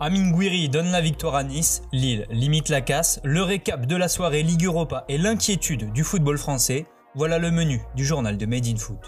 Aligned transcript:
Amin 0.00 0.32
Gouiri 0.32 0.68
donne 0.68 0.90
la 0.90 1.00
victoire 1.00 1.36
à 1.36 1.44
Nice, 1.44 1.82
Lille 1.92 2.26
limite 2.28 2.68
la 2.68 2.80
casse, 2.80 3.20
le 3.22 3.42
récap 3.42 3.86
de 3.86 3.94
la 3.94 4.08
soirée 4.08 4.42
Ligue 4.42 4.64
Europa 4.64 5.04
et 5.08 5.18
l'inquiétude 5.18 5.92
du 5.92 6.02
football 6.02 6.36
français, 6.36 6.86
voilà 7.14 7.38
le 7.38 7.52
menu 7.52 7.80
du 7.94 8.04
journal 8.04 8.36
de 8.36 8.44
Made 8.44 8.66
in 8.66 8.76
Foot. 8.76 8.98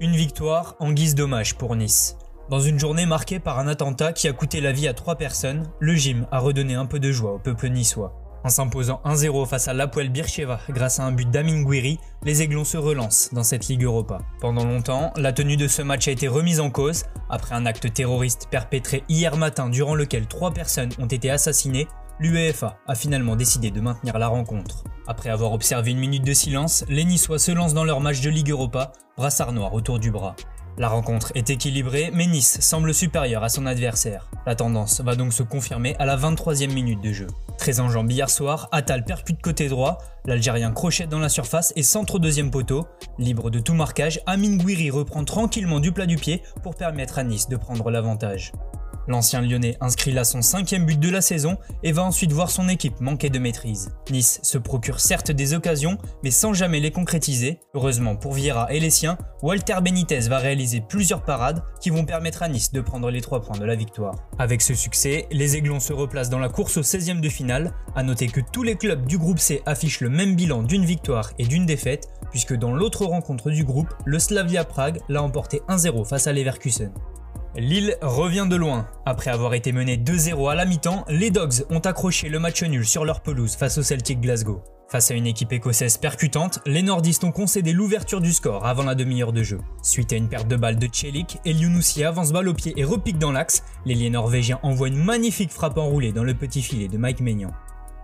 Une 0.00 0.12
victoire 0.12 0.76
en 0.80 0.92
guise 0.92 1.14
d'hommage 1.14 1.56
pour 1.56 1.76
Nice. 1.76 2.16
Dans 2.48 2.60
une 2.60 2.78
journée 2.78 3.04
marquée 3.04 3.38
par 3.38 3.58
un 3.58 3.68
attentat 3.68 4.14
qui 4.14 4.28
a 4.28 4.32
coûté 4.32 4.62
la 4.62 4.72
vie 4.72 4.88
à 4.88 4.94
trois 4.94 5.16
personnes, 5.16 5.70
le 5.78 5.94
gym 5.94 6.26
a 6.32 6.38
redonné 6.38 6.72
un 6.72 6.86
peu 6.86 6.98
de 6.98 7.12
joie 7.12 7.34
au 7.34 7.38
peuple 7.38 7.68
niçois. 7.68 8.27
En 8.44 8.50
s'imposant 8.50 9.00
1-0 9.04 9.46
face 9.46 9.68
à 9.68 9.74
l'Apoel 9.74 10.10
Bircheva 10.10 10.60
grâce 10.70 11.00
à 11.00 11.04
un 11.04 11.12
but 11.12 11.28
d'Amin 11.30 11.62
Gouiri, 11.62 11.98
les 12.22 12.42
Aiglons 12.42 12.64
se 12.64 12.76
relancent 12.76 13.30
dans 13.32 13.42
cette 13.42 13.66
Ligue 13.68 13.82
Europa. 13.82 14.18
Pendant 14.40 14.64
longtemps, 14.64 15.12
la 15.16 15.32
tenue 15.32 15.56
de 15.56 15.66
ce 15.66 15.82
match 15.82 16.06
a 16.08 16.12
été 16.12 16.28
remise 16.28 16.60
en 16.60 16.70
cause 16.70 17.04
après 17.28 17.54
un 17.54 17.66
acte 17.66 17.92
terroriste 17.92 18.48
perpétré 18.50 19.02
hier 19.08 19.36
matin 19.36 19.68
durant 19.68 19.94
lequel 19.94 20.26
trois 20.26 20.52
personnes 20.52 20.90
ont 20.98 21.06
été 21.06 21.30
assassinées. 21.30 21.88
L'UEFA 22.20 22.78
a 22.86 22.94
finalement 22.94 23.36
décidé 23.36 23.70
de 23.70 23.80
maintenir 23.80 24.18
la 24.18 24.28
rencontre. 24.28 24.84
Après 25.06 25.30
avoir 25.30 25.52
observé 25.52 25.92
une 25.92 25.98
minute 25.98 26.24
de 26.24 26.34
silence, 26.34 26.84
les 26.88 27.04
Niçois 27.04 27.38
se 27.38 27.52
lancent 27.52 27.74
dans 27.74 27.84
leur 27.84 28.00
match 28.00 28.20
de 28.20 28.30
Ligue 28.30 28.50
Europa, 28.50 28.92
brassard 29.16 29.52
noir 29.52 29.72
autour 29.72 29.98
du 29.98 30.10
bras. 30.10 30.36
La 30.78 30.88
rencontre 30.88 31.32
est 31.34 31.50
équilibrée, 31.50 32.12
mais 32.14 32.26
Nice 32.26 32.60
semble 32.60 32.94
supérieur 32.94 33.42
à 33.42 33.48
son 33.48 33.66
adversaire. 33.66 34.30
La 34.46 34.54
tendance 34.54 35.00
va 35.00 35.16
donc 35.16 35.32
se 35.32 35.42
confirmer 35.42 35.96
à 35.98 36.06
la 36.06 36.16
23e 36.16 36.72
minute 36.72 37.00
de 37.00 37.12
jeu. 37.12 37.26
Très 37.58 37.80
en 37.80 38.06
hier 38.06 38.30
soir, 38.30 38.68
Attal 38.70 39.04
percute 39.04 39.42
côté 39.42 39.68
droit, 39.68 39.98
l'Algérien 40.24 40.70
crochette 40.70 41.08
dans 41.08 41.18
la 41.18 41.28
surface 41.28 41.72
et 41.74 41.82
centre 41.82 42.14
au 42.14 42.18
deuxième 42.20 42.52
poteau. 42.52 42.86
Libre 43.18 43.50
de 43.50 43.58
tout 43.58 43.74
marquage, 43.74 44.20
Amin 44.26 44.56
Gouiri 44.56 44.92
reprend 44.92 45.24
tranquillement 45.24 45.80
du 45.80 45.90
plat 45.90 46.06
du 46.06 46.14
pied 46.14 46.44
pour 46.62 46.76
permettre 46.76 47.18
à 47.18 47.24
Nice 47.24 47.48
de 47.48 47.56
prendre 47.56 47.90
l'avantage. 47.90 48.52
L'ancien 49.08 49.40
lyonnais 49.40 49.78
inscrit 49.80 50.12
là 50.12 50.22
son 50.22 50.42
cinquième 50.42 50.84
but 50.84 51.00
de 51.00 51.08
la 51.08 51.22
saison 51.22 51.56
et 51.82 51.92
va 51.92 52.04
ensuite 52.04 52.30
voir 52.30 52.50
son 52.50 52.68
équipe 52.68 53.00
manquer 53.00 53.30
de 53.30 53.38
maîtrise. 53.38 53.90
Nice 54.10 54.38
se 54.42 54.58
procure 54.58 55.00
certes 55.00 55.30
des 55.30 55.54
occasions, 55.54 55.96
mais 56.22 56.30
sans 56.30 56.52
jamais 56.52 56.78
les 56.78 56.90
concrétiser. 56.90 57.58
Heureusement 57.74 58.16
pour 58.16 58.34
Vieira 58.34 58.70
et 58.70 58.80
les 58.80 58.90
siens, 58.90 59.16
Walter 59.42 59.76
Benitez 59.82 60.20
va 60.28 60.38
réaliser 60.38 60.82
plusieurs 60.86 61.22
parades 61.22 61.62
qui 61.80 61.88
vont 61.88 62.04
permettre 62.04 62.42
à 62.42 62.48
Nice 62.48 62.70
de 62.72 62.82
prendre 62.82 63.10
les 63.10 63.22
trois 63.22 63.40
points 63.40 63.58
de 63.58 63.64
la 63.64 63.76
victoire. 63.76 64.14
Avec 64.38 64.60
ce 64.60 64.74
succès, 64.74 65.26
les 65.30 65.56
Aiglons 65.56 65.80
se 65.80 65.94
replacent 65.94 66.30
dans 66.30 66.38
la 66.38 66.50
course 66.50 66.76
au 66.76 66.82
16e 66.82 67.20
de 67.20 67.28
finale. 67.30 67.72
À 67.96 68.02
noter 68.02 68.26
que 68.26 68.40
tous 68.52 68.62
les 68.62 68.76
clubs 68.76 69.06
du 69.06 69.16
groupe 69.16 69.38
C 69.38 69.62
affichent 69.64 70.00
le 70.00 70.10
même 70.10 70.36
bilan 70.36 70.62
d'une 70.62 70.84
victoire 70.84 71.30
et 71.38 71.46
d'une 71.46 71.64
défaite, 71.64 72.08
puisque 72.30 72.54
dans 72.54 72.74
l'autre 72.74 73.06
rencontre 73.06 73.50
du 73.50 73.64
groupe, 73.64 73.94
le 74.04 74.18
Slavia 74.18 74.64
Prague 74.64 75.00
l'a 75.08 75.22
emporté 75.22 75.62
1-0 75.68 76.06
face 76.06 76.26
à 76.26 76.32
Leverkusen. 76.32 76.92
Lille 77.58 77.96
revient 78.02 78.46
de 78.48 78.54
loin. 78.54 78.86
Après 79.04 79.32
avoir 79.32 79.52
été 79.52 79.72
mené 79.72 79.96
2-0 79.96 80.48
à 80.48 80.54
la 80.54 80.64
mi-temps, 80.64 81.04
les 81.08 81.32
Dogs 81.32 81.64
ont 81.70 81.80
accroché 81.80 82.28
le 82.28 82.38
match 82.38 82.62
nul 82.62 82.86
sur 82.86 83.04
leur 83.04 83.20
pelouse 83.20 83.56
face 83.56 83.78
au 83.78 83.82
Celtic 83.82 84.20
Glasgow. 84.20 84.62
Face 84.88 85.10
à 85.10 85.14
une 85.14 85.26
équipe 85.26 85.52
écossaise 85.52 85.96
percutante, 85.96 86.60
les 86.66 86.82
nordistes 86.82 87.24
ont 87.24 87.32
concédé 87.32 87.72
l'ouverture 87.72 88.20
du 88.20 88.32
score 88.32 88.64
avant 88.64 88.84
la 88.84 88.94
demi-heure 88.94 89.32
de 89.32 89.42
jeu. 89.42 89.58
Suite 89.82 90.12
à 90.12 90.16
une 90.16 90.28
perte 90.28 90.46
de 90.46 90.54
balle 90.54 90.78
de 90.78 90.86
Celik, 90.90 91.38
Eliounousi 91.44 92.04
avance 92.04 92.30
balle 92.30 92.46
au 92.46 92.54
pied 92.54 92.74
et 92.76 92.84
repique 92.84 93.18
dans 93.18 93.32
l'axe, 93.32 93.64
l'ailier 93.84 94.08
norvégien 94.08 94.60
envoie 94.62 94.86
une 94.86 95.02
magnifique 95.02 95.50
frappe 95.50 95.78
enroulée 95.78 96.12
dans 96.12 96.24
le 96.24 96.34
petit 96.34 96.62
filet 96.62 96.86
de 96.86 96.96
Mike 96.96 97.20
Maignan. 97.20 97.50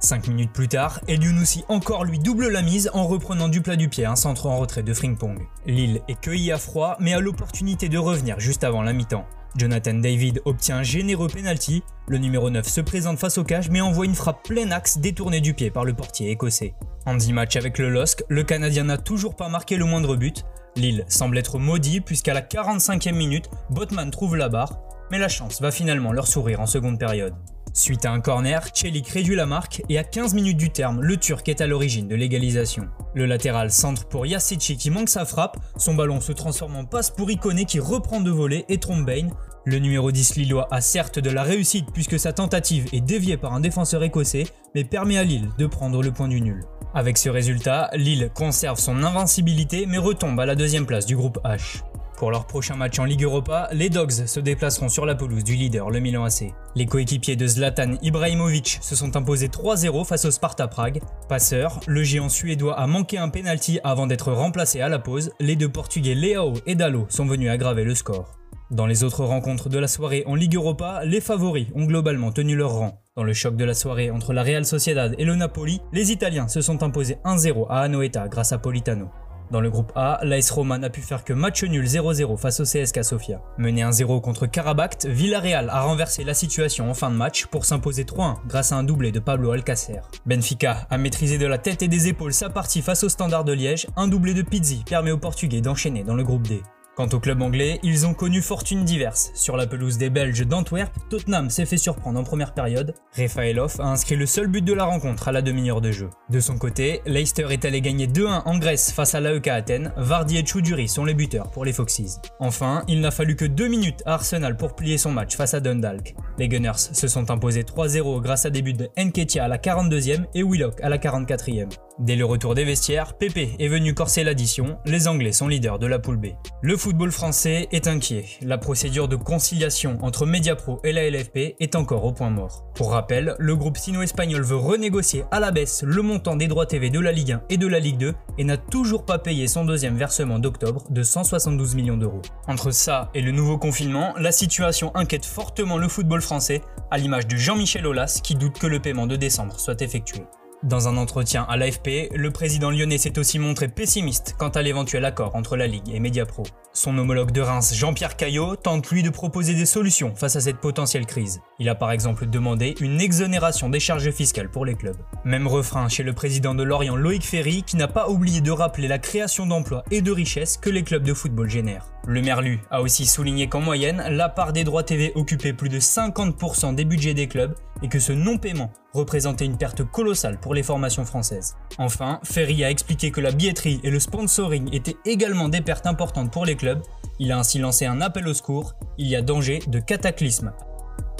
5 0.00 0.26
minutes 0.26 0.52
plus 0.52 0.68
tard, 0.68 1.00
Eliounousi 1.06 1.64
encore 1.68 2.04
lui 2.04 2.18
double 2.18 2.48
la 2.48 2.60
mise 2.60 2.90
en 2.92 3.06
reprenant 3.06 3.48
du 3.48 3.60
plat 3.60 3.76
du 3.76 3.88
pied 3.88 4.04
un 4.04 4.16
centre 4.16 4.46
en 4.46 4.58
retrait 4.58 4.82
de 4.82 4.92
Frimpong. 4.92 5.38
Lille 5.64 6.02
est 6.08 6.20
cueilli 6.20 6.50
à 6.50 6.58
froid 6.58 6.96
mais 6.98 7.14
a 7.14 7.20
l'opportunité 7.20 7.88
de 7.88 7.98
revenir 7.98 8.40
juste 8.40 8.64
avant 8.64 8.82
la 8.82 8.92
mi-temps. 8.92 9.24
Jonathan 9.56 9.94
David 9.94 10.42
obtient 10.46 10.78
un 10.78 10.82
généreux 10.82 11.28
penalty, 11.28 11.82
le 12.08 12.18
numéro 12.18 12.50
9 12.50 12.66
se 12.66 12.80
présente 12.80 13.18
face 13.18 13.38
au 13.38 13.44
cage 13.44 13.70
mais 13.70 13.80
envoie 13.80 14.04
une 14.04 14.14
frappe 14.14 14.42
plein 14.42 14.70
axe 14.72 14.98
détournée 14.98 15.40
du 15.40 15.54
pied 15.54 15.70
par 15.70 15.84
le 15.84 15.94
portier 15.94 16.30
écossais. 16.30 16.74
En 17.06 17.14
10 17.14 17.32
matchs 17.32 17.56
avec 17.56 17.78
le 17.78 17.88
LOSC, 17.88 18.24
le 18.28 18.42
Canadien 18.42 18.84
n'a 18.84 18.98
toujours 18.98 19.36
pas 19.36 19.48
marqué 19.48 19.76
le 19.76 19.84
moindre 19.84 20.16
but. 20.16 20.44
Lille 20.74 21.04
semble 21.08 21.38
être 21.38 21.58
maudit 21.58 22.00
puisqu'à 22.00 22.34
la 22.34 22.42
45e 22.42 23.14
minute, 23.14 23.48
Botman 23.70 24.10
trouve 24.10 24.34
la 24.34 24.48
barre, 24.48 24.80
mais 25.12 25.18
la 25.18 25.28
chance 25.28 25.60
va 25.60 25.70
finalement 25.70 26.12
leur 26.12 26.26
sourire 26.26 26.60
en 26.60 26.66
seconde 26.66 26.98
période. 26.98 27.34
Suite 27.76 28.04
à 28.04 28.12
un 28.12 28.20
corner, 28.20 28.64
Celik 28.72 29.08
réduit 29.08 29.34
la 29.34 29.46
marque 29.46 29.82
et 29.88 29.98
à 29.98 30.04
15 30.04 30.32
minutes 30.34 30.56
du 30.56 30.70
terme, 30.70 31.02
le 31.02 31.16
Turc 31.16 31.48
est 31.48 31.60
à 31.60 31.66
l'origine 31.66 32.06
de 32.06 32.14
l'égalisation. 32.14 32.86
Le 33.16 33.26
latéral 33.26 33.72
centre 33.72 34.06
pour 34.06 34.26
Yassici 34.26 34.76
qui 34.76 34.90
manque 34.90 35.08
sa 35.08 35.24
frappe, 35.24 35.56
son 35.76 35.94
ballon 35.94 36.20
se 36.20 36.30
transforme 36.30 36.76
en 36.76 36.84
passe 36.84 37.10
pour 37.10 37.32
Iconé 37.32 37.64
qui 37.64 37.80
reprend 37.80 38.20
de 38.20 38.30
voler 38.30 38.64
et 38.68 38.78
trompe 38.78 39.04
Bain. 39.04 39.26
Le 39.64 39.80
numéro 39.80 40.12
10 40.12 40.36
lillois 40.36 40.68
a 40.70 40.80
certes 40.80 41.18
de 41.18 41.30
la 41.30 41.42
réussite 41.42 41.88
puisque 41.92 42.16
sa 42.16 42.32
tentative 42.32 42.86
est 42.92 43.00
déviée 43.00 43.36
par 43.36 43.52
un 43.52 43.60
défenseur 43.60 44.04
écossais, 44.04 44.46
mais 44.76 44.84
permet 44.84 45.18
à 45.18 45.24
Lille 45.24 45.50
de 45.58 45.66
prendre 45.66 46.00
le 46.00 46.12
point 46.12 46.28
du 46.28 46.40
nul. 46.40 46.62
Avec 46.94 47.18
ce 47.18 47.28
résultat, 47.28 47.90
Lille 47.94 48.30
conserve 48.32 48.78
son 48.78 49.02
invincibilité 49.02 49.86
mais 49.86 49.98
retombe 49.98 50.38
à 50.38 50.46
la 50.46 50.54
deuxième 50.54 50.86
place 50.86 51.06
du 51.06 51.16
groupe 51.16 51.40
H. 51.44 51.82
Pour 52.16 52.30
leur 52.30 52.46
prochain 52.46 52.76
match 52.76 52.98
en 53.00 53.04
Ligue 53.04 53.24
Europa, 53.24 53.68
les 53.72 53.90
Dogs 53.90 54.26
se 54.26 54.38
déplaceront 54.38 54.88
sur 54.88 55.04
la 55.04 55.16
pelouse 55.16 55.42
du 55.42 55.54
leader, 55.54 55.90
le 55.90 55.98
Milan 55.98 56.24
AC. 56.24 56.54
Les 56.76 56.86
coéquipiers 56.86 57.34
de 57.34 57.46
Zlatan 57.46 57.96
Ibrahimovic 58.02 58.78
se 58.80 58.94
sont 58.94 59.16
imposés 59.16 59.48
3-0 59.48 60.04
face 60.04 60.24
au 60.24 60.30
Sparta 60.30 60.68
Prague. 60.68 61.02
Passeur, 61.28 61.80
le 61.88 62.04
géant 62.04 62.28
suédois 62.28 62.78
a 62.78 62.86
manqué 62.86 63.18
un 63.18 63.28
penalty 63.28 63.80
avant 63.82 64.06
d'être 64.06 64.32
remplacé 64.32 64.80
à 64.80 64.88
la 64.88 65.00
pause. 65.00 65.32
Les 65.40 65.56
deux 65.56 65.68
Portugais 65.68 66.14
Leao 66.14 66.54
et 66.66 66.76
Dallo 66.76 67.06
sont 67.08 67.26
venus 67.26 67.50
aggraver 67.50 67.82
le 67.82 67.96
score. 67.96 68.38
Dans 68.70 68.86
les 68.86 69.04
autres 69.04 69.24
rencontres 69.24 69.68
de 69.68 69.78
la 69.78 69.88
soirée 69.88 70.22
en 70.26 70.36
Ligue 70.36 70.54
Europa, 70.54 71.02
les 71.04 71.20
favoris 71.20 71.66
ont 71.74 71.84
globalement 71.84 72.32
tenu 72.32 72.56
leur 72.56 72.72
rang. 72.72 73.00
Dans 73.16 73.22
le 73.22 73.32
choc 73.32 73.56
de 73.56 73.64
la 73.64 73.74
soirée 73.74 74.10
entre 74.10 74.32
la 74.32 74.42
Real 74.42 74.64
Sociedad 74.64 75.14
et 75.18 75.24
le 75.24 75.34
Napoli, 75.34 75.80
les 75.92 76.12
Italiens 76.12 76.48
se 76.48 76.60
sont 76.60 76.82
imposés 76.82 77.18
1-0 77.24 77.66
à 77.68 77.82
Anoeta 77.82 78.28
grâce 78.28 78.52
à 78.52 78.58
Politano. 78.58 79.10
Dans 79.50 79.60
le 79.60 79.70
groupe 79.70 79.92
A, 79.94 80.18
l'AS 80.22 80.50
Roma 80.50 80.78
n'a 80.78 80.90
pu 80.90 81.00
faire 81.00 81.24
que 81.24 81.32
match 81.32 81.64
nul 81.64 81.84
0-0 81.84 82.36
face 82.36 82.60
au 82.60 82.64
CSK 82.64 83.04
Sofia. 83.04 83.40
Mené 83.58 83.82
1-0 83.82 84.20
contre 84.20 84.46
Karabakh, 84.46 85.04
Villarreal 85.04 85.70
a 85.70 85.82
renversé 85.82 86.24
la 86.24 86.34
situation 86.34 86.90
en 86.90 86.94
fin 86.94 87.10
de 87.10 87.16
match 87.16 87.46
pour 87.46 87.64
s'imposer 87.64 88.04
3-1 88.04 88.36
grâce 88.46 88.72
à 88.72 88.76
un 88.76 88.84
doublé 88.84 89.12
de 89.12 89.20
Pablo 89.20 89.52
Alcacer. 89.52 90.00
Benfica 90.26 90.86
a 90.90 90.98
maîtrisé 90.98 91.38
de 91.38 91.46
la 91.46 91.58
tête 91.58 91.82
et 91.82 91.88
des 91.88 92.08
épaules 92.08 92.32
sa 92.32 92.50
partie 92.50 92.82
face 92.82 93.04
au 93.04 93.08
Standard 93.08 93.44
de 93.44 93.52
Liège, 93.52 93.86
un 93.96 94.08
doublé 94.08 94.34
de 94.34 94.42
Pizzi 94.42 94.82
permet 94.84 95.10
aux 95.10 95.18
Portugais 95.18 95.60
d'enchaîner 95.60 96.02
dans 96.02 96.14
le 96.14 96.24
groupe 96.24 96.46
D. 96.46 96.62
Quant 96.96 97.08
au 97.12 97.18
club 97.18 97.42
anglais, 97.42 97.80
ils 97.82 98.06
ont 98.06 98.14
connu 98.14 98.40
fortune 98.40 98.84
diverse. 98.84 99.32
Sur 99.34 99.56
la 99.56 99.66
pelouse 99.66 99.98
des 99.98 100.10
Belges 100.10 100.46
d'Antwerp, 100.46 100.92
Tottenham 101.10 101.50
s'est 101.50 101.66
fait 101.66 101.76
surprendre 101.76 102.20
en 102.20 102.22
première 102.22 102.54
période. 102.54 102.94
Rafaelov 103.16 103.80
a 103.80 103.86
inscrit 103.86 104.14
le 104.14 104.26
seul 104.26 104.46
but 104.46 104.64
de 104.64 104.72
la 104.72 104.84
rencontre 104.84 105.26
à 105.26 105.32
la 105.32 105.42
demi-heure 105.42 105.80
de 105.80 105.90
jeu. 105.90 106.08
De 106.30 106.38
son 106.38 106.56
côté, 106.56 107.02
Leicester 107.04 107.48
est 107.50 107.64
allé 107.64 107.80
gagner 107.80 108.06
2-1 108.06 108.42
en 108.44 108.58
Grèce 108.58 108.92
face 108.92 109.16
à 109.16 109.20
l'AEK 109.20 109.48
Athènes. 109.48 109.92
Vardy 109.96 110.38
et 110.38 110.46
Choudhury 110.46 110.86
sont 110.86 111.04
les 111.04 111.14
buteurs 111.14 111.50
pour 111.50 111.64
les 111.64 111.72
Foxes. 111.72 112.20
Enfin, 112.38 112.84
il 112.86 113.00
n'a 113.00 113.10
fallu 113.10 113.34
que 113.34 113.44
2 113.44 113.66
minutes 113.66 114.02
à 114.06 114.14
Arsenal 114.14 114.56
pour 114.56 114.76
plier 114.76 114.96
son 114.96 115.10
match 115.10 115.36
face 115.36 115.54
à 115.54 115.60
Dundalk. 115.60 116.14
Les 116.38 116.48
Gunners 116.48 116.72
se 116.76 117.08
sont 117.08 117.28
imposés 117.32 117.64
3-0 117.64 118.22
grâce 118.22 118.46
à 118.46 118.50
des 118.50 118.62
buts 118.62 118.72
de 118.72 118.88
Nketiah 118.96 119.46
à 119.46 119.48
la 119.48 119.58
42e 119.58 120.26
et 120.34 120.44
Willock 120.44 120.80
à 120.80 120.88
la 120.88 120.98
44e. 120.98 121.70
Dès 122.00 122.16
le 122.16 122.24
retour 122.24 122.56
des 122.56 122.64
vestiaires, 122.64 123.16
Pepe 123.16 123.54
est 123.56 123.68
venu 123.68 123.94
corser 123.94 124.24
l'addition, 124.24 124.78
les 124.84 125.06
Anglais 125.06 125.30
sont 125.30 125.46
leaders 125.46 125.78
de 125.78 125.86
la 125.86 126.00
poule 126.00 126.16
B. 126.16 126.26
Le 126.60 126.76
football 126.76 127.12
français 127.12 127.68
est 127.70 127.86
inquiet, 127.86 128.24
la 128.42 128.58
procédure 128.58 129.06
de 129.06 129.14
conciliation 129.14 129.98
entre 130.02 130.26
Mediapro 130.26 130.80
et 130.82 130.92
la 130.92 131.08
LFP 131.08 131.54
est 131.60 131.76
encore 131.76 132.04
au 132.04 132.12
point 132.12 132.30
mort. 132.30 132.64
Pour 132.74 132.90
rappel, 132.90 133.36
le 133.38 133.54
groupe 133.54 133.76
sino-espagnol 133.76 134.42
veut 134.42 134.56
renégocier 134.56 135.22
à 135.30 135.38
la 135.38 135.52
baisse 135.52 135.84
le 135.84 136.02
montant 136.02 136.34
des 136.34 136.48
droits 136.48 136.66
TV 136.66 136.90
de 136.90 136.98
la 136.98 137.12
Ligue 137.12 137.32
1 137.32 137.42
et 137.48 137.58
de 137.58 137.66
la 137.68 137.78
Ligue 137.78 137.98
2 137.98 138.14
et 138.38 138.44
n'a 138.44 138.56
toujours 138.56 139.04
pas 139.04 139.20
payé 139.20 139.46
son 139.46 139.64
deuxième 139.64 139.96
versement 139.96 140.40
d'octobre 140.40 140.90
de 140.90 141.02
172 141.04 141.76
millions 141.76 141.96
d'euros. 141.96 142.22
Entre 142.48 142.72
ça 142.72 143.10
et 143.14 143.22
le 143.22 143.30
nouveau 143.30 143.56
confinement, 143.56 144.14
la 144.18 144.32
situation 144.32 144.90
inquiète 144.96 145.26
fortement 145.26 145.78
le 145.78 145.86
football 145.86 146.22
français, 146.22 146.60
à 146.90 146.98
l'image 146.98 147.28
de 147.28 147.36
Jean-Michel 147.36 147.86
Aulas 147.86 148.20
qui 148.20 148.34
doute 148.34 148.58
que 148.58 148.66
le 148.66 148.80
paiement 148.80 149.06
de 149.06 149.14
décembre 149.14 149.60
soit 149.60 149.80
effectué. 149.80 150.24
Dans 150.64 150.88
un 150.88 150.96
entretien 150.96 151.44
à 151.46 151.58
l'AFP, 151.58 152.08
le 152.14 152.30
président 152.30 152.70
lyonnais 152.70 152.96
s'est 152.96 153.18
aussi 153.18 153.38
montré 153.38 153.68
pessimiste 153.68 154.34
quant 154.38 154.48
à 154.48 154.62
l'éventuel 154.62 155.04
accord 155.04 155.36
entre 155.36 155.58
la 155.58 155.66
Ligue 155.66 155.90
et 155.92 156.00
Mediapro. 156.00 156.42
Son 156.72 156.96
homologue 156.96 157.32
de 157.32 157.42
Reims, 157.42 157.74
Jean-Pierre 157.74 158.16
Caillot, 158.16 158.56
tente 158.56 158.90
lui 158.90 159.02
de 159.02 159.10
proposer 159.10 159.52
des 159.52 159.66
solutions 159.66 160.14
face 160.14 160.36
à 160.36 160.40
cette 160.40 160.62
potentielle 160.62 161.04
crise. 161.04 161.42
Il 161.58 161.68
a 161.68 161.74
par 161.74 161.92
exemple 161.92 162.24
demandé 162.24 162.74
une 162.80 162.98
exonération 162.98 163.68
des 163.68 163.78
charges 163.78 164.10
fiscales 164.10 164.50
pour 164.50 164.64
les 164.64 164.74
clubs. 164.74 164.96
Même 165.26 165.46
refrain 165.46 165.90
chez 165.90 166.02
le 166.02 166.14
président 166.14 166.54
de 166.54 166.62
Lorient, 166.62 166.96
Loïc 166.96 167.24
Ferry, 167.24 167.62
qui 167.62 167.76
n'a 167.76 167.86
pas 167.86 168.08
oublié 168.08 168.40
de 168.40 168.50
rappeler 168.50 168.88
la 168.88 168.98
création 168.98 169.44
d'emplois 169.44 169.84
et 169.90 170.00
de 170.00 170.12
richesses 170.12 170.56
que 170.56 170.70
les 170.70 170.82
clubs 170.82 171.04
de 171.04 171.12
football 171.12 171.50
génèrent. 171.50 171.93
Le 172.06 172.20
Merlu 172.20 172.60
a 172.70 172.82
aussi 172.82 173.06
souligné 173.06 173.48
qu'en 173.48 173.60
moyenne, 173.60 174.02
la 174.10 174.28
part 174.28 174.52
des 174.52 174.64
droits 174.64 174.82
TV 174.82 175.12
occupait 175.14 175.54
plus 175.54 175.70
de 175.70 175.78
50% 175.78 176.74
des 176.74 176.84
budgets 176.84 177.14
des 177.14 177.28
clubs 177.28 177.54
et 177.82 177.88
que 177.88 177.98
ce 177.98 178.12
non-paiement 178.12 178.70
représentait 178.92 179.46
une 179.46 179.56
perte 179.56 179.84
colossale 179.84 180.38
pour 180.38 180.54
les 180.54 180.62
formations 180.62 181.06
françaises. 181.06 181.56
Enfin, 181.78 182.20
Ferry 182.22 182.62
a 182.62 182.70
expliqué 182.70 183.10
que 183.10 183.22
la 183.22 183.32
billetterie 183.32 183.80
et 183.82 183.90
le 183.90 183.98
sponsoring 183.98 184.68
étaient 184.74 184.96
également 185.06 185.48
des 185.48 185.62
pertes 185.62 185.86
importantes 185.86 186.30
pour 186.30 186.44
les 186.44 186.56
clubs. 186.56 186.82
Il 187.18 187.32
a 187.32 187.38
ainsi 187.38 187.58
lancé 187.58 187.86
un 187.86 188.02
appel 188.02 188.28
au 188.28 188.34
secours. 188.34 188.74
Il 188.98 189.06
y 189.06 189.16
a 189.16 189.22
danger 189.22 189.60
de 189.66 189.80
cataclysme. 189.80 190.52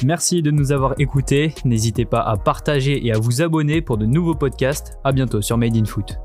Merci 0.04 0.42
de 0.42 0.50
nous 0.50 0.70
avoir 0.70 0.94
écoutés. 0.98 1.54
N'hésitez 1.64 2.04
pas 2.04 2.20
à 2.20 2.36
partager 2.36 3.06
et 3.06 3.12
à 3.12 3.18
vous 3.18 3.40
abonner 3.40 3.80
pour 3.80 3.96
de 3.96 4.04
nouveaux 4.04 4.34
podcasts. 4.34 4.98
À 5.02 5.12
bientôt 5.12 5.40
sur 5.40 5.56
Made 5.56 5.76
in 5.76 5.84
Foot. 5.86 6.18